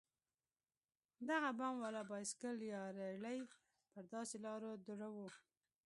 دغه 1.29 1.49
بم 1.57 1.73
والا 1.83 2.01
بايسېکل 2.09 2.57
يا 2.73 2.83
رېړۍ 2.97 3.39
پر 3.91 4.03
داسې 4.13 4.35
لارو 4.45 4.71
دروو. 4.85 5.27